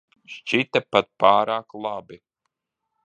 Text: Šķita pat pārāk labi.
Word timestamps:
Šķita 0.35 0.81
pat 0.95 1.09
pārāk 1.25 1.77
labi. 1.87 2.19